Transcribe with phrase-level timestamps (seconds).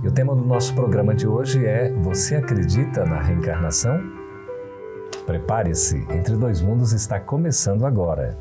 [0.00, 4.00] E o tema do nosso programa de hoje é: Você acredita na reencarnação?
[5.26, 8.38] Prepare-se, Entre Dois Mundos está começando agora.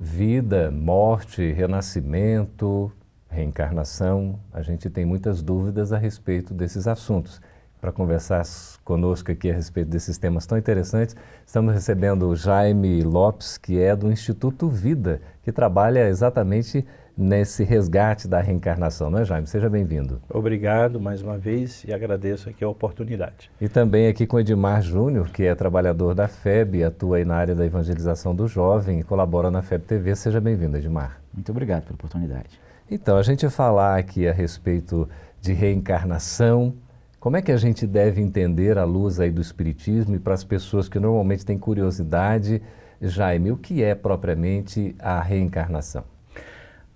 [0.00, 2.90] Vida, morte, renascimento,
[3.32, 7.40] reencarnação, a gente tem muitas dúvidas a respeito desses assuntos.
[7.80, 8.44] Para conversar
[8.84, 13.96] conosco aqui a respeito desses temas tão interessantes, estamos recebendo o Jaime Lopes, que é
[13.96, 19.46] do Instituto Vida, que trabalha exatamente nesse resgate da reencarnação, não é, Jaime?
[19.46, 20.20] Seja bem-vindo.
[20.30, 23.50] Obrigado mais uma vez e agradeço aqui a oportunidade.
[23.60, 27.54] E também aqui com Edmar Júnior, que é trabalhador da FEB, atua aí na área
[27.54, 30.14] da evangelização do jovem e colabora na FEB TV.
[30.14, 31.20] Seja bem-vindo, Edmar.
[31.34, 32.61] Muito obrigado pela oportunidade.
[32.94, 35.08] Então, a gente falar aqui a respeito
[35.40, 36.74] de reencarnação,
[37.18, 40.44] como é que a gente deve entender a luz aí do Espiritismo e para as
[40.44, 42.60] pessoas que normalmente têm curiosidade,
[43.00, 46.04] Jaime, o que é propriamente a reencarnação?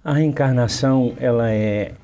[0.05, 1.95] A reencarnação, ela é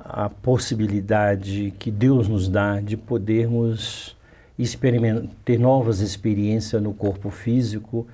[0.00, 4.16] a possibilidade que Deus nos dá de podermos
[5.44, 8.04] ter novas experiências no corpo físico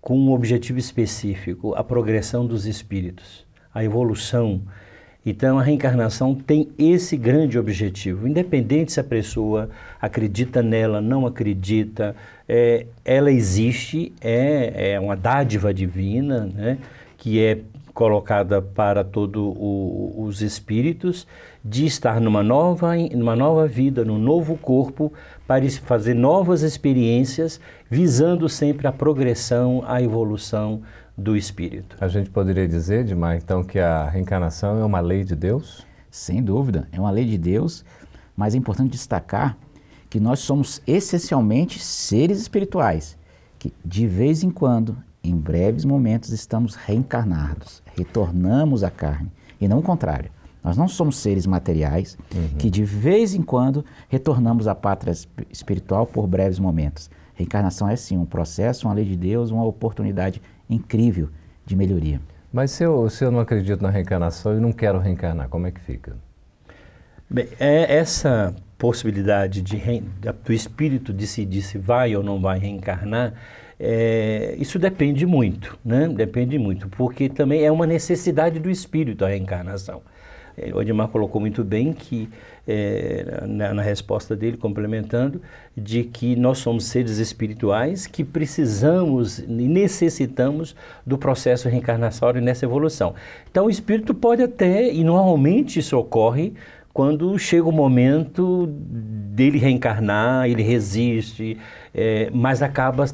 [0.00, 4.62] com um objetivo específico, a progressão dos espíritos a evolução.
[5.24, 9.68] Então, a reencarnação tem esse grande objetivo, independente se a pessoa
[10.00, 12.16] acredita nela, não acredita,
[12.48, 16.78] é, ela existe, é, é uma dádiva divina, né,
[17.18, 17.58] que é
[17.92, 21.26] colocada para todos os espíritos
[21.64, 25.12] de estar numa nova, numa nova vida, num novo corpo,
[25.48, 27.60] para fazer novas experiências,
[27.90, 30.82] visando sempre a progressão, a evolução
[31.18, 31.96] do espírito.
[32.00, 35.84] A gente poderia dizer, Dimar, então, que a reencarnação é uma lei de Deus?
[36.08, 37.84] Sem dúvida, é uma lei de Deus,
[38.36, 39.58] mas é importante destacar
[40.08, 43.18] que nós somos essencialmente seres espirituais,
[43.58, 49.30] que de vez em quando, em breves momentos, estamos reencarnados, retornamos à carne,
[49.60, 50.30] e não o contrário.
[50.62, 52.48] Nós não somos seres materiais uhum.
[52.58, 55.12] que de vez em quando retornamos à pátria
[55.50, 57.10] espiritual por breves momentos.
[57.34, 61.28] Reencarnação é sim um processo, uma lei de Deus, uma oportunidade incrível
[61.64, 62.20] de melhoria.
[62.52, 65.70] Mas se eu, se eu não acredito na reencarnação e não quero reencarnar, como é
[65.70, 66.16] que fica?
[67.28, 69.76] Bem, é essa possibilidade de
[70.44, 73.34] do espírito decidir se vai ou não vai reencarnar,
[73.78, 76.08] é, isso depende muito, né?
[76.08, 80.02] Depende muito, porque também é uma necessidade do espírito a reencarnação.
[80.60, 82.28] É, o Edmar colocou muito bem que,
[82.66, 85.40] é, na, na, resposta dele, complementando,
[85.76, 90.74] de que nós somos seres espirituais que precisamos e necessitamos
[91.06, 93.14] do processo reencarnatório nessa evolução.
[93.50, 96.54] Então, o espírito pode até, e normalmente isso ocorre,
[96.92, 101.56] quando chega o momento dele reencarnar, ele resiste,
[101.94, 103.06] é, mas acaba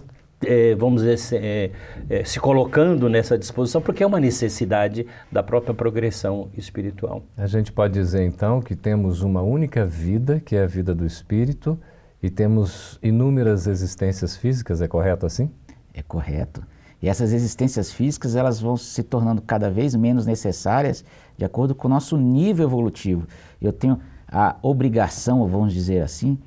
[0.46, 1.70] é, vamos dizer, é,
[2.08, 7.22] é, se colocando nessa disposição, porque é uma necessidade da própria progressão espiritual.
[7.36, 11.04] A gente pode dizer então que temos uma única vida, que é a vida do
[11.06, 11.78] espírito,
[12.22, 15.50] e temos inúmeras existências físicas, é correto assim?
[15.92, 16.62] É correto.
[17.02, 21.04] E essas existências físicas elas vão se tornando cada vez menos necessárias
[21.36, 23.26] de acordo com o nosso nível evolutivo.
[23.60, 26.38] Eu tenho a obrigação, vamos dizer assim,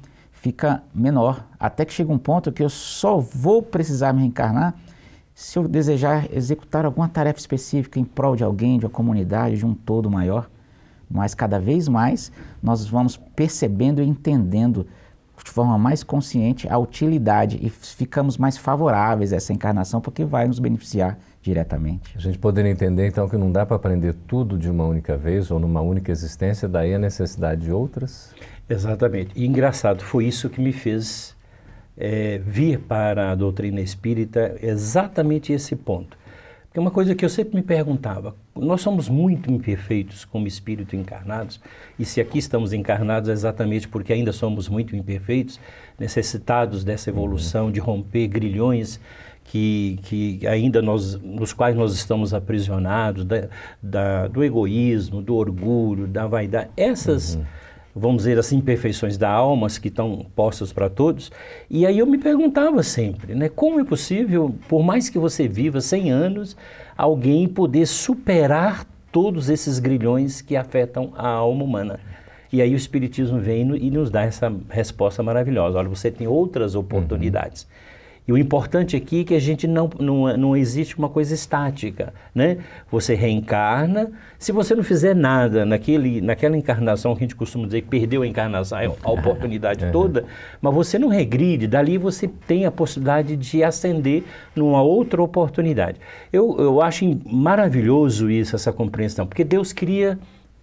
[0.48, 4.76] fica menor, até que chega um ponto que eu só vou precisar me reencarnar
[5.36, 9.66] se eu desejar executar alguma tarefa específica em prol de alguém, de uma comunidade, de
[9.66, 10.50] um todo maior.
[11.12, 12.32] Mas cada vez mais
[12.64, 14.88] nós vamos percebendo e entendendo
[15.44, 20.48] de forma mais consciente a utilidade e ficamos mais favoráveis a essa encarnação porque vai
[20.48, 22.14] nos beneficiar diretamente.
[22.16, 25.52] A gente poderia entender então que não dá para aprender tudo de uma única vez
[25.52, 28.34] ou numa única existência, daí a necessidade de outras?
[28.70, 29.32] Exatamente.
[29.36, 31.36] E engraçado, foi isso que me fez
[31.98, 36.18] é, vir para a doutrina espírita, exatamente esse ponto.
[36.66, 41.60] Porque uma coisa que eu sempre me perguntava, nós somos muito imperfeitos como espírito encarnados,
[41.98, 45.60] e se aqui estamos encarnados é exatamente porque ainda somos muito imperfeitos,
[45.98, 49.00] necessitados dessa evolução, de romper grilhões
[49.46, 53.48] que, que ainda nós, nos quais nós estamos aprisionados, da,
[53.82, 56.70] da, do egoísmo, do orgulho, da vaidade.
[56.76, 57.36] Essas...
[57.36, 57.46] Uhum
[57.98, 61.32] vamos dizer assim, imperfeições da alma que estão postas para todos.
[61.70, 65.82] E aí eu me perguntava sempre, né, como é possível, por mais que você viva
[65.82, 66.58] 100 anos,
[66.98, 72.00] alguém poder superar todos esses grilhões que afetam a alma humana?
[72.52, 75.78] E aí o Espiritismo vem e nos dá essa resposta maravilhosa.
[75.78, 77.64] Olha, você tem outras oportunidades.
[77.64, 77.97] Uhum.
[78.28, 82.14] E o importante aqui é que a gente não, não, não existe uma coisa estática,
[82.36, 82.58] né?
[82.92, 87.84] Você reencarna, se você não fizer nada naquele, naquela encarnação que a gente costuma dizer
[87.84, 89.92] que perdeu a encarnação, a oportunidade é.
[89.92, 90.26] toda,
[90.62, 95.98] mas você não regride, dali você tem a possibilidade de ascender numa outra oportunidade.
[96.32, 100.20] Eu, eu acho maravilhoso isso, essa compreensão, porque Deus cria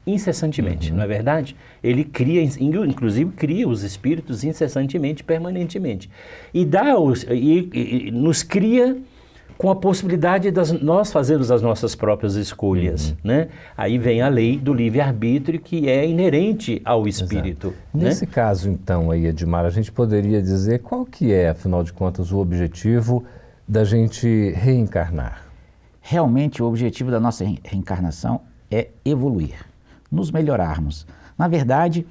[0.07, 0.99] incessantemente, uhum.
[0.99, 1.57] não é verdade?
[1.83, 6.11] Ele cria, inclusive cria os espíritos incessantemente, permanentemente.
[6.53, 8.97] E, dá os, e, e nos cria
[9.57, 13.17] com a possibilidade de nós fazermos as nossas próprias escolhas, uhum.
[13.25, 13.49] né?
[13.77, 17.73] Aí vem a lei do livre-arbítrio que é inerente ao espírito.
[17.93, 18.07] Né?
[18.07, 22.33] Nesse caso, então, aí, Edmar, a gente poderia dizer qual que é, afinal de contas,
[22.33, 23.25] o objetivo
[23.67, 25.47] da gente reencarnar?
[26.01, 29.74] Realmente, o objetivo da nossa reencarnação é evoluir
[30.15, 31.07] nos melhorarmos.
[31.37, 32.07] Na verdade,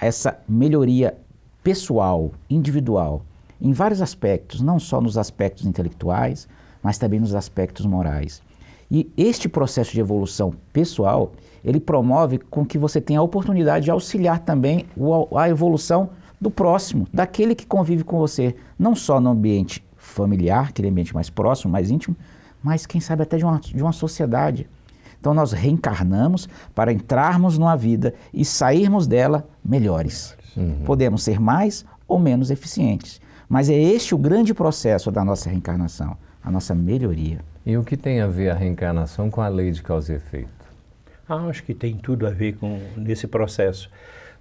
[0.00, 1.18] essa melhoria
[1.62, 3.22] pessoal, individual,
[3.60, 6.48] em vários aspectos, não só nos aspectos intelectuais,
[6.82, 8.40] mas também nos aspectos morais.
[8.90, 11.32] E este processo de evolução pessoal,
[11.64, 14.86] ele promove com que você tenha a oportunidade de auxiliar também
[15.36, 16.10] a evolução
[16.40, 21.28] do próximo, daquele que convive com você, não só no ambiente familiar, aquele ambiente mais
[21.28, 22.16] próximo, mais íntimo,
[22.62, 24.68] mas quem sabe até de uma, de uma sociedade.
[25.20, 30.36] Então nós reencarnamos para entrarmos numa vida e sairmos dela melhores.
[30.56, 30.82] Uhum.
[30.84, 33.20] Podemos ser mais ou menos eficientes.
[33.48, 37.40] Mas é este o grande processo da nossa reencarnação, a nossa melhoria.
[37.64, 40.48] E o que tem a ver a reencarnação com a lei de causa e efeito?
[41.28, 43.90] Ah, acho que tem tudo a ver com nesse processo.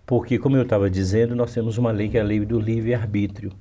[0.05, 3.51] Porque, como eu estava dizendo, nós temos uma lei que é a lei do livre-arbítrio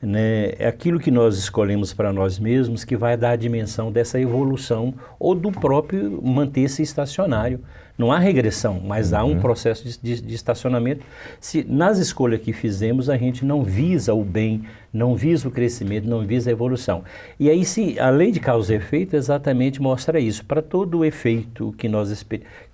[0.00, 4.20] né, é aquilo que nós escolhemos para nós mesmos que vai dar a dimensão dessa
[4.20, 7.60] evolução ou do próprio manter-se estacionário.
[7.98, 9.18] Não há regressão, mas uhum.
[9.18, 9.40] há um uhum.
[9.40, 11.04] processo de, de, de, estacionamento.
[11.40, 14.62] Se nas escolhas que fizemos a gente não visa o bem,
[14.92, 17.02] não visa o crescimento, não visa a evolução.
[17.40, 20.44] E aí se a lei de causa e efeito exatamente mostra isso.
[20.44, 22.24] Para todo o efeito que nós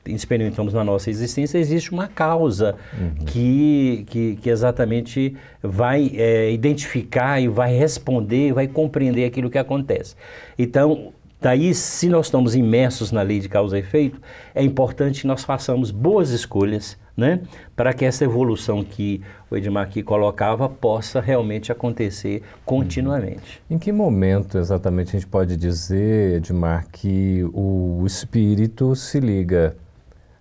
[0.04, 3.24] experimentamos na nossa existência, existe uma causa uhum.
[3.24, 10.14] que, que, que, exatamente vai é, identificar e vai responder, vai compreender aquilo que acontece.
[10.58, 14.18] Então, daí, se nós estamos imersos na lei de causa e efeito,
[14.54, 17.42] é importante que nós façamos boas escolhas, né,
[17.76, 19.20] para que essa evolução que
[19.50, 23.62] o Edmar aqui colocava possa realmente acontecer continuamente.
[23.68, 29.76] Em que momento exatamente a gente pode dizer, Edmar, que o espírito se liga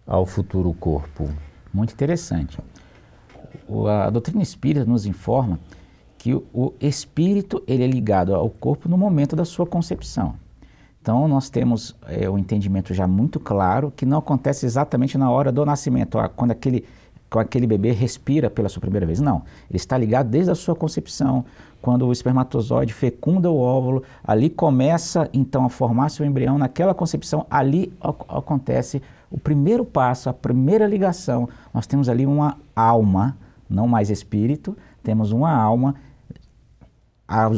[0.08, 1.30] ao futuro corpo?
[1.74, 2.58] Muito interessante.
[3.68, 5.60] O, a doutrina espírita nos informa
[6.18, 10.42] que o, o espírito ele é ligado ao corpo no momento da sua concepção.
[11.04, 15.52] Então, nós temos é, o entendimento já muito claro que não acontece exatamente na hora
[15.52, 16.86] do nascimento, quando aquele,
[17.30, 19.20] quando aquele bebê respira pela sua primeira vez.
[19.20, 21.44] Não, ele está ligado desde a sua concepção,
[21.82, 27.46] quando o espermatozoide fecunda o óvulo, ali começa então a formar seu embrião, naquela concepção,
[27.52, 27.92] ali
[28.30, 33.36] acontece o primeiro passo, a primeira ligação, nós temos ali uma alma,
[33.70, 35.96] não mais espírito, temos uma alma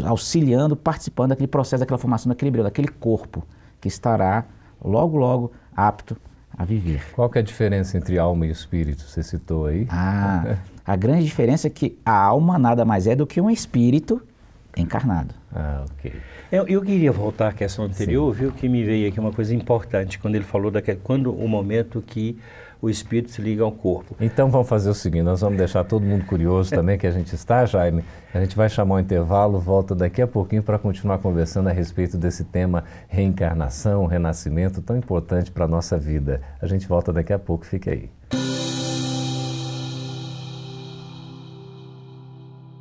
[0.06, 3.44] auxiliando, participando daquele processo, daquela formação daquele embrião, daquele corpo
[3.82, 4.46] que estará
[4.84, 6.16] logo, logo apto
[6.58, 7.04] a viver.
[7.14, 9.04] Qual que é a diferença entre alma e espírito?
[9.04, 9.88] Você citou aí.
[9.90, 14.22] Ah, a grande diferença é que a alma nada mais é do que um espírito
[14.78, 15.34] encarnado.
[15.54, 16.14] Ah, ok.
[16.52, 18.42] Eu, eu queria voltar à questão anterior, Sim.
[18.42, 22.04] viu, que me veio aqui uma coisa importante, quando ele falou daquele, quando o momento
[22.06, 22.38] que
[22.86, 24.16] o espírito se liga ao corpo.
[24.22, 27.34] Então vamos fazer o seguinte, nós vamos deixar todo mundo curioso também que a gente
[27.34, 28.04] está, Jaime.
[28.32, 32.16] A gente vai chamar um intervalo, volta daqui a pouquinho para continuar conversando a respeito
[32.16, 36.42] desse tema reencarnação, renascimento, tão importante para a nossa vida.
[36.62, 38.10] A gente volta daqui a pouco, fique aí.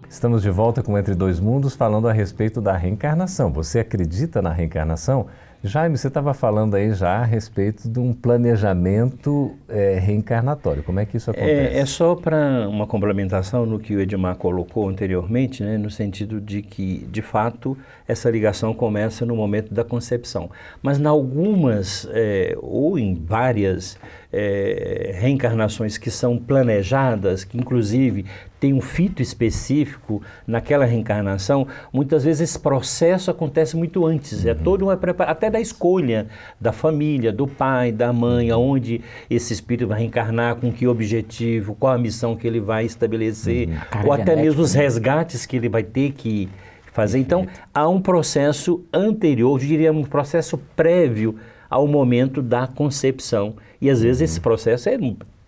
[0.06, 3.50] Estamos de volta com Entre Dois Mundos falando a respeito da reencarnação.
[3.52, 5.26] Você acredita na reencarnação?
[5.66, 10.82] Jaime, você estava falando aí já a respeito de um planejamento é, reencarnatório.
[10.82, 11.74] Como é que isso acontece?
[11.74, 16.38] É, é só para uma complementação no que o Edmar colocou anteriormente, né, no sentido
[16.38, 20.50] de que, de fato, essa ligação começa no momento da concepção.
[20.82, 23.98] Mas, em algumas, é, ou em várias
[24.30, 28.26] é, reencarnações que são planejadas, que inclusive
[28.64, 34.58] tem um fito específico naquela reencarnação, muitas vezes esse processo acontece muito antes, é uhum.
[34.58, 36.28] é todo uma até da escolha
[36.58, 41.92] da família, do pai, da mãe, aonde esse espírito vai reencarnar, com que objetivo, qual
[41.92, 44.06] a missão que ele vai estabelecer, uhum.
[44.06, 44.80] ou até mesmo os né?
[44.80, 46.48] resgates que ele vai ter que
[46.90, 47.18] fazer.
[47.18, 51.34] Então, há um processo anterior, eu diria um processo prévio
[51.68, 53.56] ao momento da concepção.
[53.78, 54.96] E às vezes esse processo é,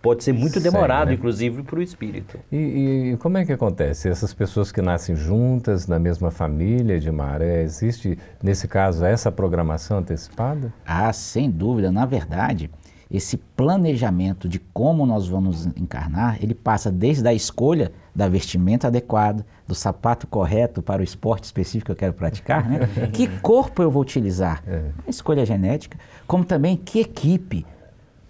[0.07, 1.15] pode ser muito demorado, né?
[1.15, 2.39] inclusive, para o espírito.
[2.49, 4.07] E, e, como é que acontece?
[4.07, 9.97] Essas pessoas que nascem juntas, na mesma família, de maré, existe, nesse caso, essa programação
[9.97, 10.73] antecipada?
[10.85, 11.91] Ah, sem dúvida.
[11.91, 12.71] Na verdade,
[13.11, 19.45] esse planejamento de como nós vamos encarnar, ele passa desde a escolha da vestimenta adequada,
[19.67, 22.79] do sapato correto para o esporte específico que eu quero praticar, né?
[23.11, 24.83] que corpo eu vou utilizar, é.
[25.05, 27.65] a escolha genética, como também que equipe,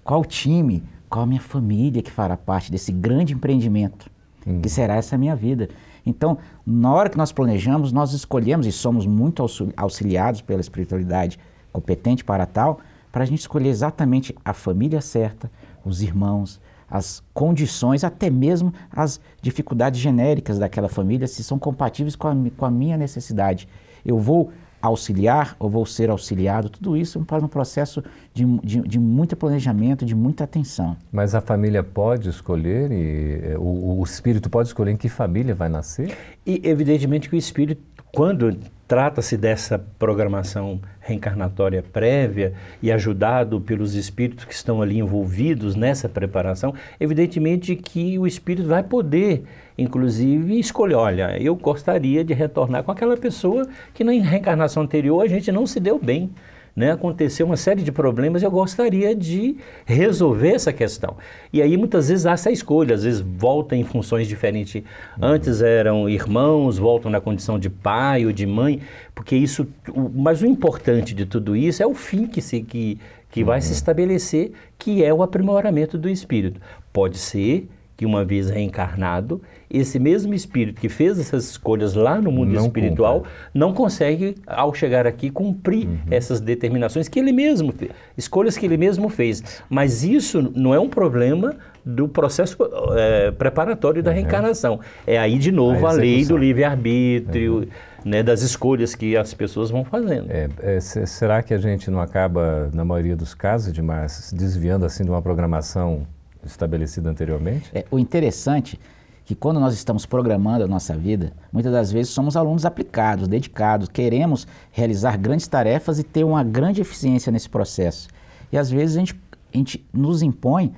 [0.03, 4.09] qual time, qual a minha família que fará parte desse grande empreendimento,
[4.45, 4.61] hum.
[4.61, 5.69] que será essa minha vida.
[6.05, 9.45] Então, na hora que nós planejamos, nós escolhemos e somos muito
[9.75, 11.37] auxiliados pela espiritualidade
[11.71, 12.79] competente para tal,
[13.11, 15.51] para a gente escolher exatamente a família certa,
[15.83, 22.27] os irmãos, as condições, até mesmo as dificuldades genéricas daquela família, se são compatíveis com
[22.27, 23.67] a, com a minha necessidade.
[24.05, 28.03] Eu vou auxiliar ou vou ser auxiliado, tudo isso para um processo
[28.33, 30.95] de, de, de muito planejamento, de muita atenção.
[31.11, 35.55] Mas a família pode escolher, e, eh, o, o espírito pode escolher em que família
[35.55, 36.15] vai nascer?
[36.45, 37.81] E evidentemente que o espírito,
[38.11, 38.57] quando
[38.87, 46.73] Trata-se dessa programação reencarnatória prévia e ajudado pelos espíritos que estão ali envolvidos nessa preparação,
[46.97, 49.43] evidentemente que o espírito vai poder,
[49.77, 55.27] inclusive, escolher: olha, eu gostaria de retornar com aquela pessoa que na reencarnação anterior a
[55.27, 56.31] gente não se deu bem
[56.77, 61.17] né, aconteceu uma série de problemas eu gostaria de resolver essa questão.
[61.51, 64.83] E aí muitas vezes há essa escolha, às vezes volta em funções diferentes.
[65.19, 68.79] Antes eram irmãos, voltam na condição de pai ou de mãe,
[69.15, 69.67] porque isso.
[70.13, 72.99] Mas o importante de tudo isso é o fim que se que,
[73.31, 73.73] que vai se uhum.
[73.73, 76.61] estabelecer, que é o aprimoramento do espírito.
[76.93, 77.67] Pode ser
[77.97, 82.67] que uma vez reencarnado, esse mesmo espírito que fez essas escolhas lá no mundo não
[82.67, 83.31] espiritual cumpre.
[83.55, 85.97] não consegue, ao chegar aqui, cumprir uhum.
[86.11, 89.63] essas determinações que ele mesmo fez, escolhas que ele mesmo fez.
[89.67, 92.55] Mas isso não é um problema do processo
[92.95, 94.17] é, preparatório da uhum.
[94.17, 94.79] reencarnação.
[95.05, 97.67] É aí, de novo, a, a lei do livre-arbítrio, uhum.
[98.05, 100.27] né, das escolhas que as pessoas vão fazendo.
[100.29, 104.85] É, é, será que a gente não acaba, na maioria dos casos, de mais desviando
[104.85, 106.05] assim de uma programação
[106.45, 107.69] estabelecida anteriormente?
[107.73, 112.13] É, o interessante é que quando nós estamos programando a nossa vida, muitas das vezes
[112.13, 118.07] somos alunos aplicados, dedicados, queremos realizar grandes tarefas e ter uma grande eficiência nesse processo.
[118.51, 119.19] E às vezes a gente,
[119.53, 120.73] a gente nos impõe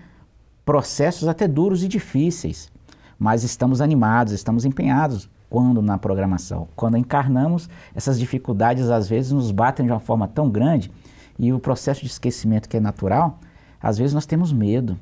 [0.65, 2.71] processos até duros e difíceis,
[3.19, 6.67] mas estamos animados, estamos empenhados quando na programação.
[6.75, 10.91] Quando encarnamos, essas dificuldades às vezes nos batem de uma forma tão grande
[11.37, 13.39] e o processo de esquecimento que é natural,
[13.81, 14.97] às vezes nós temos medo,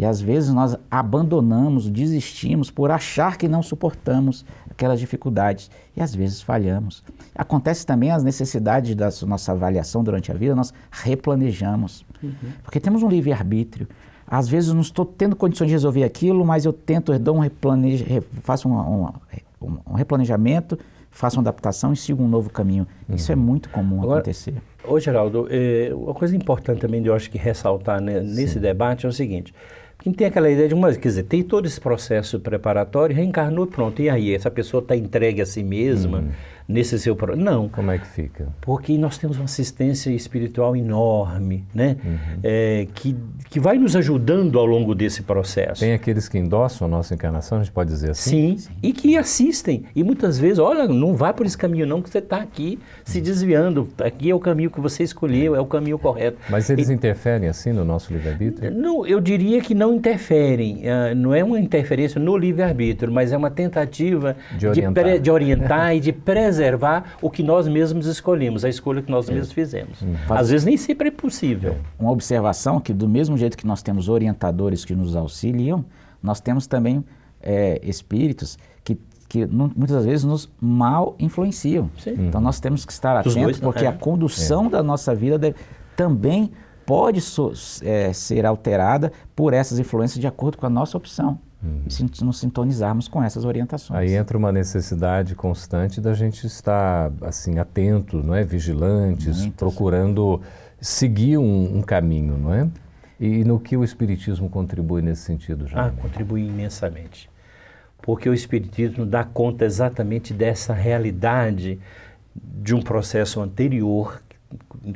[0.00, 6.14] e às vezes nós abandonamos, desistimos por achar que não suportamos aquelas dificuldades e às
[6.14, 7.04] vezes falhamos.
[7.34, 12.02] Acontece também as necessidades da nossa avaliação durante a vida, nós replanejamos.
[12.22, 12.32] Uhum.
[12.62, 13.86] Porque temos um livre-arbítrio.
[14.26, 17.40] Às vezes não estou tendo condições de resolver aquilo, mas eu tento, eu dou um
[17.40, 18.06] replaneja,
[18.42, 18.78] faço um,
[19.60, 20.78] um, um replanejamento,
[21.10, 22.86] faço uma adaptação e sigo um novo caminho.
[23.06, 23.16] Uhum.
[23.16, 24.54] Isso é muito comum Agora, acontecer.
[24.82, 29.04] Ô Geraldo, é, uma coisa importante também de eu acho que ressaltar né, nesse debate
[29.04, 29.52] é o seguinte,
[30.00, 34.00] quem tem aquela ideia de uma, quer dizer, tem todo esse processo preparatório, reencarnou, pronto,
[34.00, 34.34] e aí?
[34.34, 36.30] Essa pessoa está entregue a si mesma, hum
[36.70, 37.68] nesse seu Não.
[37.68, 38.48] Como é que fica?
[38.60, 41.96] Porque nós temos uma assistência espiritual enorme, né?
[42.04, 42.40] Uhum.
[42.42, 43.16] É, que,
[43.48, 45.80] que vai nos ajudando ao longo desse processo.
[45.80, 48.56] Tem aqueles que endossam a nossa encarnação, a gente pode dizer assim?
[48.56, 48.70] Sim, Sim.
[48.82, 49.84] e que assistem.
[49.94, 53.20] E muitas vezes, olha, não vá por esse caminho não, que você está aqui se
[53.20, 53.88] desviando.
[53.98, 56.38] Aqui é o caminho que você escolheu, é o caminho correto.
[56.48, 58.70] Mas eles e, interferem assim no nosso livre-arbítrio?
[58.70, 60.82] Não, eu diria que não interferem.
[60.84, 65.30] Uh, não é uma interferência no livre-arbítrio, mas é uma tentativa de orientar, de, de
[65.30, 69.32] orientar e de preservar preservar o que nós mesmos escolhemos, a escolha que nós é.
[69.32, 70.02] mesmos fizemos.
[70.02, 70.14] Uhum.
[70.28, 71.76] Às vezes nem sempre é possível.
[71.98, 75.84] Uma observação que do mesmo jeito que nós temos orientadores que nos auxiliam,
[76.22, 77.02] nós temos também
[77.40, 78.98] é, espíritos que,
[79.28, 81.90] que muitas vezes nos mal influenciam.
[81.98, 82.14] Sim.
[82.18, 83.88] Então nós temos que estar atentos dois, porque é.
[83.88, 84.70] a condução é.
[84.70, 85.56] da nossa vida deve,
[85.96, 86.50] também
[86.84, 87.52] pode so,
[87.82, 91.38] é, ser alterada por essas influências de acordo com a nossa opção.
[91.62, 91.90] Uhum.
[91.90, 93.98] Se nos sintonizarmos com essas orientações.
[93.98, 99.56] Aí entra uma necessidade constante da gente estar assim atento, não é, vigilantes, Muitas.
[99.56, 100.40] procurando
[100.80, 102.66] seguir um, um, caminho, não é?
[103.18, 105.86] E no que o Espiritismo contribui nesse sentido, já?
[105.86, 107.28] Ah, contribui imensamente.
[108.00, 111.78] Porque o Espiritismo dá conta exatamente dessa realidade
[112.34, 114.22] de um processo anterior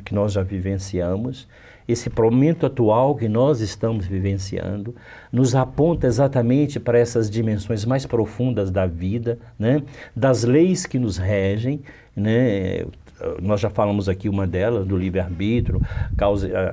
[0.03, 1.47] que nós já vivenciamos,
[1.87, 4.95] esse momento atual que nós estamos vivenciando,
[5.31, 9.83] nos aponta exatamente para essas dimensões mais profundas da vida, né?
[10.15, 11.81] das leis que nos regem,
[12.15, 12.85] né?
[13.41, 15.81] Nós já falamos aqui uma delas, do livre-arbítrio,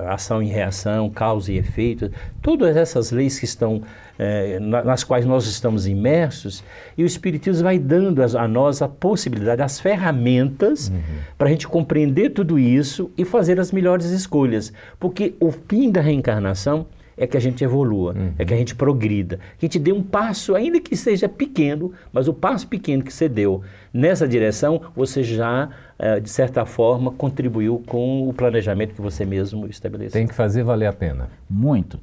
[0.07, 3.81] ação e reação, causa e efeito, todas essas leis que estão,
[4.19, 6.63] é, nas quais nós estamos imersos,
[6.97, 11.01] e o Espiritismo vai dando a, a nós a possibilidade, as ferramentas uhum.
[11.37, 14.73] para a gente compreender tudo isso e fazer as melhores escolhas.
[14.99, 16.85] Porque o fim da reencarnação
[17.17, 18.33] é que a gente evolua, uhum.
[18.37, 21.91] é que a gente progrida, que a gente dê um passo, ainda que seja pequeno,
[22.11, 23.61] mas o passo pequeno que você deu
[23.93, 25.69] nessa direção, você já,
[26.19, 30.19] de certa forma, contribuiu com o planejamento que você mesmo estabeleceu.
[30.19, 31.29] Tem que fazer valer a pena.
[31.49, 31.99] Muito.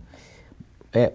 [0.92, 1.12] É,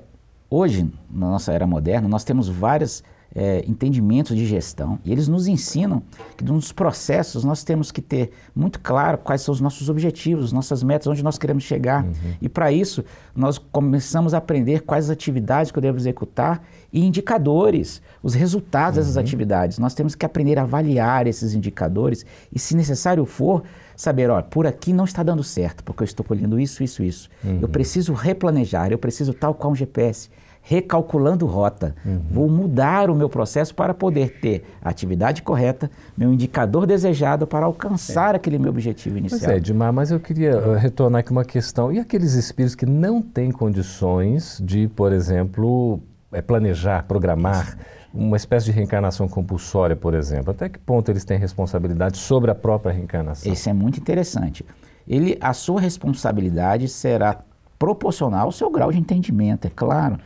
[0.50, 3.04] hoje, na nossa era moderna, nós temos várias
[3.36, 6.02] é, entendimentos de gestão e eles nos ensinam
[6.38, 10.82] que nos processos nós temos que ter muito claro quais são os nossos objetivos, nossas
[10.82, 12.06] metas, onde nós queremos chegar.
[12.06, 12.14] Uhum.
[12.42, 13.04] E para isso
[13.36, 16.64] nós começamos a aprender quais atividades que eu devo executar
[16.94, 19.04] e indicadores, os resultados uhum.
[19.04, 19.80] dessas atividades.
[19.80, 23.64] Nós temos que aprender a avaliar esses indicadores e, se necessário for,
[23.98, 27.30] saber, ó, por aqui não está dando certo, porque eu estou colhendo isso, isso, isso.
[27.44, 27.60] Uhum.
[27.62, 30.30] Eu preciso replanejar, eu preciso tal qual um GPS
[30.68, 31.96] recalculando rota.
[32.04, 32.22] Uhum.
[32.30, 37.68] Vou mudar o meu processo para poder ter a atividade correta, meu indicador desejado para
[37.68, 38.38] alcançar é.
[38.38, 39.42] aquele meu objetivo inicial.
[39.42, 41.92] Pois é, Edmar, mas eu queria uh, retornar aqui uma questão.
[41.92, 46.00] E aqueles espíritos que não têm condições de, por exemplo,
[46.32, 47.78] é, planejar, programar
[48.12, 50.50] uma espécie de reencarnação compulsória, por exemplo?
[50.50, 53.54] Até que ponto eles têm responsabilidade sobre a própria reencarnação?
[53.54, 54.66] Isso é muito interessante.
[55.08, 57.42] Ele, a sua responsabilidade será
[57.78, 60.18] proporcional ao seu grau de entendimento, é claro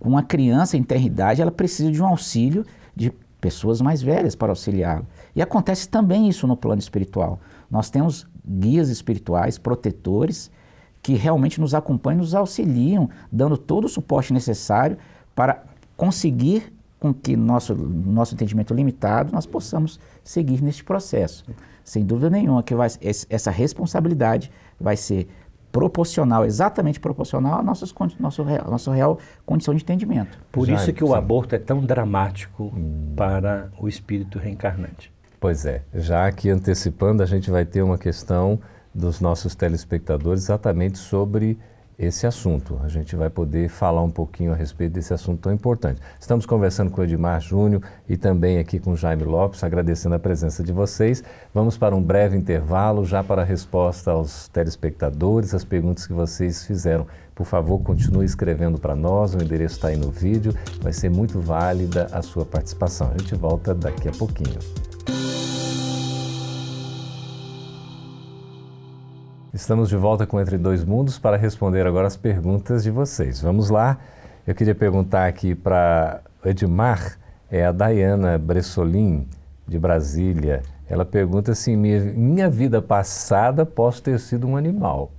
[0.00, 2.64] uma criança em ter idade, ela precisa de um auxílio
[2.94, 5.04] de pessoas mais velhas para auxiliá-la.
[5.34, 7.40] E acontece também isso no plano espiritual.
[7.70, 10.50] Nós temos guias espirituais, protetores,
[11.02, 14.98] que realmente nos acompanham, nos auxiliam, dando todo o suporte necessário
[15.34, 15.64] para
[15.96, 21.46] conseguir com que nosso nosso entendimento limitado nós possamos seguir neste processo.
[21.82, 25.26] Sem dúvida nenhuma que vai, essa responsabilidade vai ser
[25.72, 27.86] proporcional, exatamente proporcional à nossa,
[28.18, 30.38] nosso real, nossa real condição de entendimento.
[30.50, 31.10] Por Já, isso que sim.
[31.10, 33.12] o aborto é tão dramático hum.
[33.16, 35.12] para o espírito reencarnante.
[35.38, 38.60] Pois é, já aqui antecipando, a gente vai ter uma questão
[38.94, 41.58] dos nossos telespectadores exatamente sobre
[42.00, 42.80] esse assunto.
[42.82, 46.00] A gente vai poder falar um pouquinho a respeito desse assunto tão importante.
[46.18, 50.18] Estamos conversando com o Edmar Júnior e também aqui com o Jaime Lopes, agradecendo a
[50.18, 51.22] presença de vocês.
[51.52, 56.64] Vamos para um breve intervalo já para a resposta aos telespectadores, as perguntas que vocês
[56.64, 57.06] fizeram.
[57.34, 61.38] Por favor, continue escrevendo para nós, o endereço está aí no vídeo, vai ser muito
[61.38, 63.12] válida a sua participação.
[63.14, 64.58] A gente volta daqui a pouquinho.
[69.52, 73.40] Estamos de volta com Entre Dois Mundos para responder agora as perguntas de vocês.
[73.40, 73.98] Vamos lá.
[74.46, 77.18] Eu queria perguntar aqui para Edmar,
[77.50, 79.26] é a Dayana Bressolin,
[79.66, 80.62] de Brasília.
[80.88, 85.10] Ela pergunta se minha, minha vida passada posso ter sido um animal.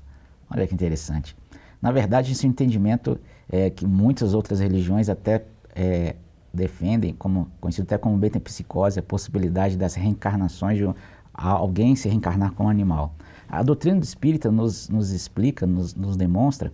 [0.49, 1.35] Olha que interessante.
[1.81, 3.19] Na verdade, esse entendimento
[3.51, 5.43] é que muitas outras religiões até
[5.75, 6.15] é,
[6.53, 10.89] defendem, como conhecido até como betapsicose, a possibilidade das reencarnações de
[11.33, 13.13] alguém se reencarnar como animal.
[13.51, 16.71] A doutrina do espírita nos, nos explica, nos, nos demonstra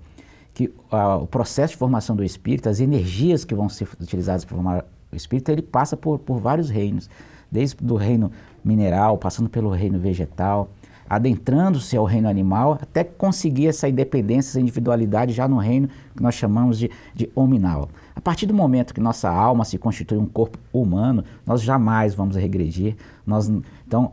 [0.54, 4.86] que o processo de formação do espírito, as energias que vão ser utilizadas para formar
[5.12, 7.10] o espírito, ele passa por, por vários reinos,
[7.52, 8.32] desde o reino
[8.64, 10.70] mineral, passando pelo reino vegetal,
[11.10, 16.36] adentrando-se ao reino animal, até conseguir essa independência, essa individualidade já no reino que nós
[16.36, 17.90] chamamos de, de hominal.
[18.18, 22.36] A partir do momento que nossa alma se constitui um corpo humano, nós jamais vamos
[22.36, 22.96] regredir.
[23.26, 23.48] Nós,
[23.88, 24.12] então,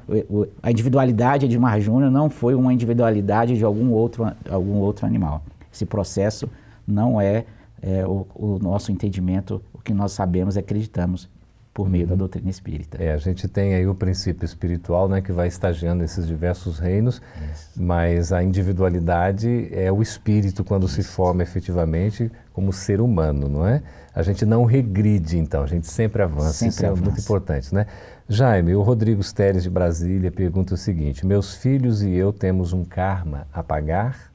[0.63, 5.43] a individualidade de Mar Júnior não foi uma individualidade de algum outro, algum outro animal.
[5.73, 6.51] Esse processo
[6.87, 7.47] não é,
[7.81, 11.27] é o, o nosso entendimento, o que nós sabemos e acreditamos
[11.75, 13.03] por meio da doutrina espírita.
[13.03, 17.21] É, a gente tem aí o princípio espiritual, né, que vai estagiando esses diversos reinos,
[17.53, 17.83] Isso.
[17.83, 20.95] mas a individualidade é o espírito quando Isso.
[20.95, 23.83] se forma efetivamente como ser humano, não é?
[24.15, 27.01] A gente não regride, então, a gente sempre avança, sempre isso avança.
[27.01, 27.87] é muito importante, né?
[28.29, 32.85] Jaime, o Rodrigo Steres de Brasília pergunta o seguinte: meus filhos e eu temos um
[32.85, 34.33] karma a pagar?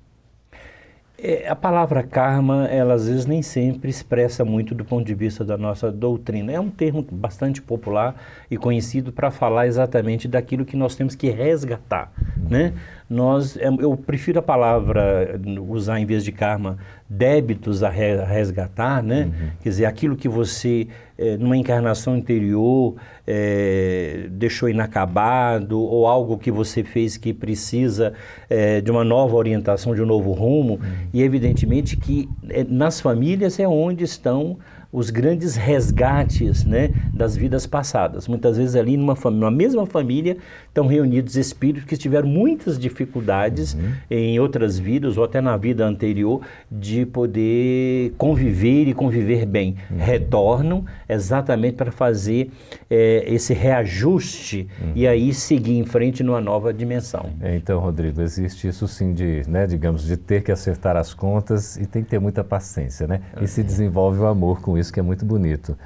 [1.21, 5.43] É, a palavra karma, ela às vezes nem sempre expressa muito do ponto de vista
[5.43, 6.51] da nossa doutrina.
[6.51, 8.15] É um termo bastante popular
[8.49, 12.11] e conhecido para falar exatamente daquilo que nós temos que resgatar,
[12.49, 12.73] né?
[13.09, 16.77] Nós, é, eu prefiro a palavra, usar em vez de karma,
[17.09, 19.23] débitos a resgatar, né?
[19.23, 19.49] Uhum.
[19.61, 22.95] Quer dizer, aquilo que você, é, numa encarnação anterior,
[23.25, 28.13] é, deixou inacabado, ou algo que você fez que precisa
[28.47, 30.73] é, de uma nova orientação, de um novo rumo.
[30.73, 31.07] Uhum.
[31.11, 34.59] E, evidentemente, que é, nas famílias é onde estão
[34.91, 38.27] os grandes resgates né, das vidas passadas.
[38.27, 43.91] Muitas vezes ali numa, numa mesma família estão reunidos espíritos que tiveram muitas dificuldades uhum.
[44.09, 49.75] em outras vidas ou até na vida anterior de poder conviver e conviver bem.
[49.91, 49.97] Uhum.
[49.97, 52.49] Retornam exatamente para fazer
[52.89, 54.91] é, esse reajuste uhum.
[54.95, 57.29] e aí seguir em frente numa nova dimensão.
[57.41, 61.77] É, então, Rodrigo, existe isso sim de, né, digamos, de ter que acertar as contas
[61.77, 63.21] e tem que ter muita paciência, né?
[63.39, 65.77] E se desenvolve o amor com isso que é muito bonito.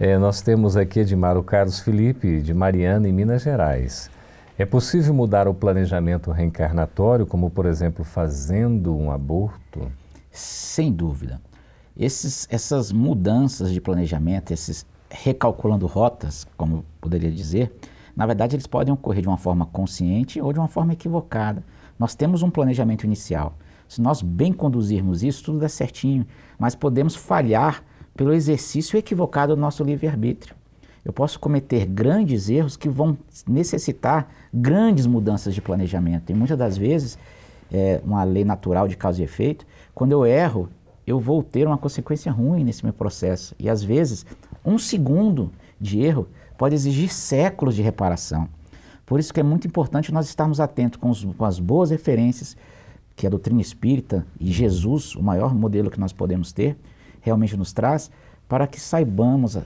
[0.00, 4.10] É, nós temos aqui Edmar Carlos Felipe, de Mariana, em Minas Gerais.
[4.58, 9.90] É possível mudar o planejamento reencarnatório, como, por exemplo, fazendo um aborto?
[10.30, 11.40] Sem dúvida.
[11.96, 17.72] Esses, essas mudanças de planejamento, esses recalculando rotas, como poderia dizer,
[18.16, 21.62] na verdade eles podem ocorrer de uma forma consciente ou de uma forma equivocada.
[21.98, 23.56] Nós temos um planejamento inicial.
[23.88, 26.26] Se nós bem conduzirmos isso, tudo dá certinho,
[26.58, 27.82] mas podemos falhar
[28.18, 30.56] pelo exercício equivocado do nosso livre-arbítrio.
[31.04, 36.28] Eu posso cometer grandes erros que vão necessitar grandes mudanças de planejamento.
[36.30, 37.16] E muitas das vezes,
[37.72, 40.68] é uma lei natural de causa e efeito, quando eu erro,
[41.06, 43.54] eu vou ter uma consequência ruim nesse meu processo.
[43.56, 44.26] E às vezes,
[44.64, 46.26] um segundo de erro
[46.58, 48.48] pode exigir séculos de reparação.
[49.06, 52.56] Por isso que é muito importante nós estarmos atentos com, os, com as boas referências
[53.14, 56.76] que a doutrina espírita e Jesus, o maior modelo que nós podemos ter,
[57.20, 58.10] realmente nos traz,
[58.48, 59.58] para que saibamos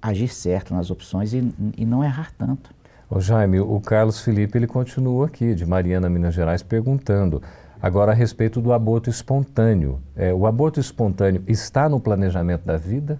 [0.00, 2.70] agir certo nas opções e, e não errar tanto.
[3.08, 7.42] Ô Jaime, o Carlos Felipe ele continua aqui, de Mariana, Minas Gerais, perguntando
[7.82, 10.00] agora a respeito do aborto espontâneo.
[10.14, 13.18] É, o aborto espontâneo está no planejamento da vida?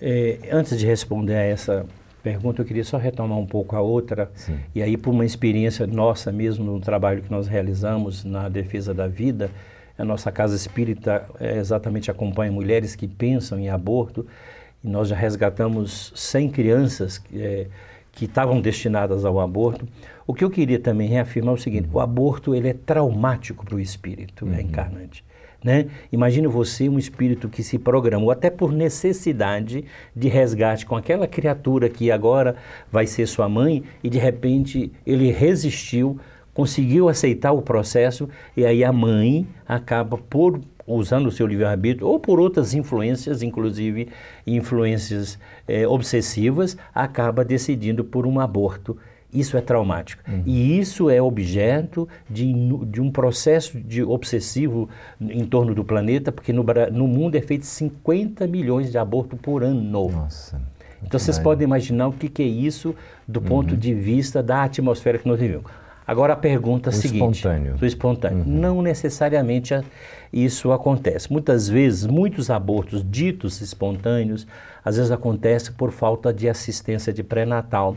[0.00, 1.86] É, antes de responder a essa
[2.22, 4.30] pergunta, eu queria só retomar um pouco a outra.
[4.34, 4.58] Sim.
[4.74, 9.06] E aí, por uma experiência nossa mesmo no trabalho que nós realizamos na defesa da
[9.06, 9.50] vida,
[9.98, 14.26] a nossa casa espírita é, exatamente acompanha mulheres que pensam em aborto.
[14.84, 17.66] E nós já resgatamos 100 crianças é,
[18.12, 19.86] que estavam destinadas ao aborto.
[20.26, 23.76] O que eu queria também reafirmar é o seguinte: o aborto ele é traumático para
[23.76, 24.52] o espírito uhum.
[24.52, 25.24] reencarnante.
[25.64, 25.86] Né?
[26.12, 31.88] Imagine você um espírito que se programou até por necessidade de resgate com aquela criatura
[31.88, 32.56] que agora
[32.92, 36.20] vai ser sua mãe e de repente ele resistiu
[36.56, 42.18] conseguiu aceitar o processo e aí a mãe acaba por usando o seu livre-arbítrio ou
[42.18, 44.08] por outras influências, inclusive
[44.46, 45.38] influências
[45.68, 48.96] é, obsessivas, acaba decidindo por um aborto.
[49.30, 50.22] Isso é traumático.
[50.26, 50.44] Uhum.
[50.46, 52.54] E isso é objeto de,
[52.86, 54.88] de um processo de obsessivo
[55.20, 59.62] em torno do planeta, porque no, no mundo é feito 50 milhões de abortos por
[59.62, 59.82] ano.
[59.82, 60.58] Nossa.
[61.02, 62.94] Então vocês podem imaginar o que, que é isso
[63.28, 63.78] do ponto uhum.
[63.78, 65.70] de vista da atmosfera que nós vivemos.
[66.06, 67.74] Agora a pergunta o seguinte: espontâneo.
[67.74, 68.38] Do espontâneo.
[68.38, 68.60] Uhum.
[68.60, 69.74] Não necessariamente
[70.32, 71.32] isso acontece.
[71.32, 74.46] Muitas vezes, muitos abortos ditos espontâneos,
[74.84, 77.96] às vezes acontece por falta de assistência de pré-natal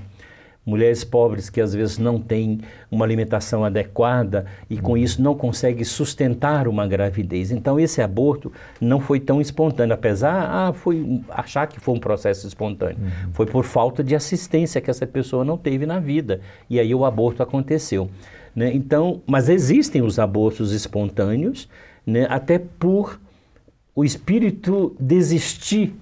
[0.69, 5.84] mulheres pobres que às vezes não têm uma alimentação adequada e com isso não conseguem
[5.84, 7.51] sustentar uma gravidez.
[7.51, 12.47] Então esse aborto não foi tão espontâneo, apesar ah, foi achar que foi um processo
[12.47, 12.97] espontâneo.
[12.99, 13.34] Uhum.
[13.34, 17.03] Foi por falta de assistência que essa pessoa não teve na vida e aí o
[17.03, 18.10] aborto aconteceu.
[18.55, 18.71] Né?
[18.73, 21.67] Então, mas existem os abortos espontâneos,
[22.05, 22.27] né?
[22.29, 23.19] até por
[23.95, 25.93] o espírito desistir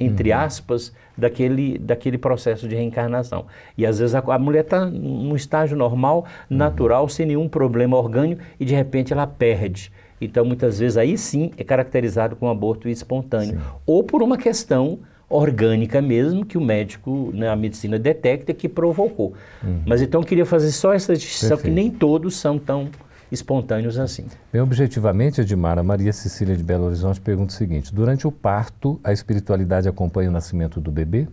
[0.00, 0.38] entre uhum.
[0.38, 3.46] aspas, daquele, daquele processo de reencarnação.
[3.76, 6.56] E às vezes a, a mulher está num estágio normal, uhum.
[6.56, 9.92] natural, sem nenhum problema orgânico, e de repente ela perde.
[10.20, 13.58] Então, muitas vezes, aí sim é caracterizado como aborto espontâneo.
[13.58, 13.66] Sim.
[13.86, 14.98] Ou por uma questão
[15.30, 19.32] orgânica mesmo, que o médico, né, a medicina detecta que provocou.
[19.62, 19.82] Uhum.
[19.86, 22.88] Mas então eu queria fazer só essa distinção, que nem todos são tão
[23.30, 24.26] espontâneos assim.
[24.52, 29.00] Bem, objetivamente, Edmar, a Maria Cecília de Belo Horizonte pergunta o seguinte: durante o parto,
[29.04, 31.28] a espiritualidade acompanha o nascimento do bebê?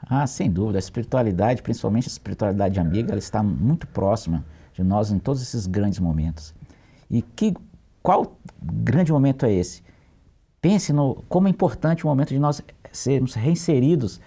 [0.00, 0.78] Ah, sem dúvida.
[0.78, 5.66] A espiritualidade, principalmente a espiritualidade amiga, ela está muito próxima de nós em todos esses
[5.66, 6.54] grandes momentos.
[7.10, 7.54] E que,
[8.02, 9.82] qual grande momento é esse?
[10.60, 14.20] Pense no como é importante o momento de nós sermos reinseridos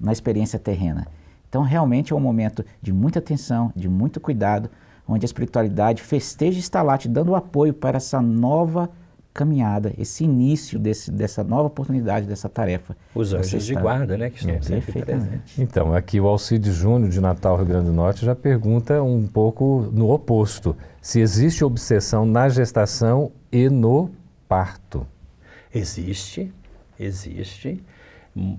[0.00, 1.06] na experiência terrena.
[1.48, 4.70] Então, realmente é um momento de muita atenção, de muito cuidado,
[5.08, 8.90] onde a espiritualidade festeja e está lá te dando apoio para essa nova
[9.36, 12.96] caminhada, esse início desse, dessa nova oportunidade, dessa tarefa.
[13.14, 15.58] Os anjos de guarda, né, que estão é, sempre presentes.
[15.58, 19.90] Então, aqui o Alcide Júnior, de Natal, Rio Grande do Norte, já pergunta um pouco
[19.92, 20.74] no oposto.
[21.02, 24.10] Se existe obsessão na gestação e no
[24.48, 25.06] parto.
[25.72, 26.50] Existe,
[26.98, 27.84] existe.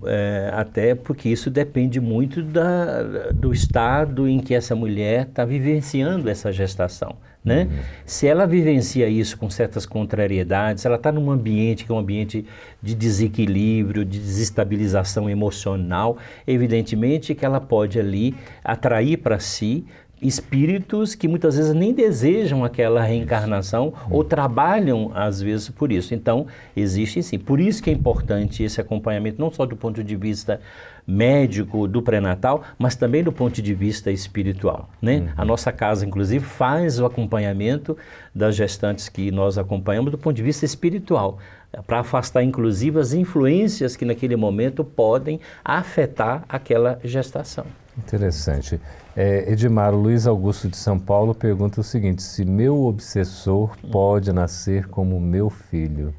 [0.06, 6.28] É, até porque isso depende muito da, do estado em que essa mulher está vivenciando
[6.30, 7.16] essa gestação.
[7.46, 7.64] Né?
[7.64, 7.80] Uhum.
[8.06, 12.00] Se ela vivencia isso com certas contrariedades, se ela está num ambiente que é um
[12.00, 12.44] ambiente
[12.82, 19.86] de desequilíbrio, de desestabilização emocional, evidentemente que ela pode ali atrair para si
[20.22, 26.14] espíritos que muitas vezes nem desejam aquela reencarnação ou trabalham às vezes por isso.
[26.14, 27.38] Então, existe sim.
[27.38, 30.60] Por isso que é importante esse acompanhamento, não só do ponto de vista
[31.06, 34.90] médico do pré-natal, mas também do ponto de vista espiritual.
[35.02, 35.20] Né?
[35.20, 35.28] Uhum.
[35.38, 37.96] A nossa casa, inclusive, faz o acompanhamento
[38.36, 41.40] das gestantes que nós acompanhamos do ponto de vista espiritual,
[41.86, 47.66] para afastar, inclusive, as influências que naquele momento podem afetar aquela gestação.
[47.98, 48.80] Interessante.
[49.16, 54.88] É, Edmar Luiz Augusto de São Paulo pergunta o seguinte: se meu obsessor pode nascer
[54.88, 56.14] como meu filho?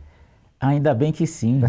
[0.60, 1.60] Ainda bem que sim,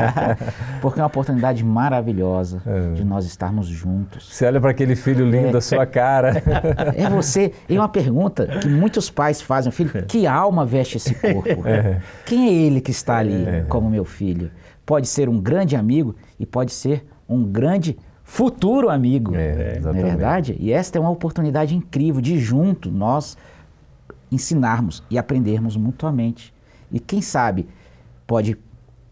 [0.80, 2.94] porque é uma oportunidade maravilhosa é.
[2.94, 4.34] de nós estarmos juntos.
[4.34, 5.52] Você olha para aquele filho lindo é.
[5.52, 6.42] da sua cara.
[6.96, 7.52] É você.
[7.68, 11.68] E uma pergunta que muitos pais fazem: filho, que alma veste esse corpo?
[11.68, 12.00] É.
[12.24, 13.60] Quem é ele que está ali é.
[13.68, 14.50] como meu filho?
[14.86, 19.36] Pode ser um grande amigo e pode ser um grande futuro amigo.
[19.36, 20.56] É, não é verdade?
[20.58, 23.36] E esta é uma oportunidade incrível de junto nós
[24.32, 26.52] ensinarmos e aprendermos mutuamente.
[26.90, 27.68] E quem sabe
[28.26, 28.56] pode,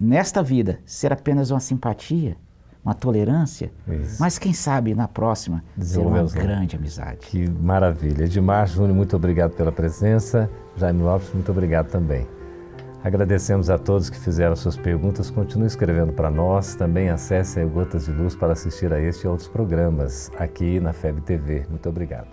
[0.00, 2.36] nesta vida, ser apenas uma simpatia,
[2.84, 4.16] uma tolerância, Isso.
[4.18, 7.18] mas quem sabe na próxima ser uma grande amizade.
[7.18, 8.24] Que maravilha.
[8.24, 10.50] Edmar Júnior, muito obrigado pela presença.
[10.76, 12.26] Jaime Lopes, muito obrigado também.
[13.04, 15.28] Agradecemos a todos que fizeram suas perguntas.
[15.28, 16.76] Continue escrevendo para nós.
[16.76, 20.92] Também acesse o Gotas de Luz para assistir a este e outros programas aqui na
[20.92, 21.66] FEB TV.
[21.68, 22.28] Muito obrigado.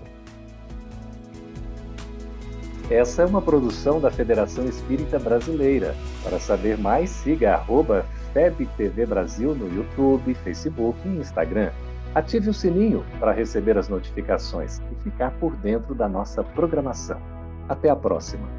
[2.87, 5.95] Essa é uma produção da Federação Espírita Brasileira.
[6.23, 11.71] Para saber mais, siga arroba FebTV Brasil no YouTube, Facebook e Instagram.
[12.13, 17.19] Ative o sininho para receber as notificações e ficar por dentro da nossa programação.
[17.67, 18.58] Até a próxima!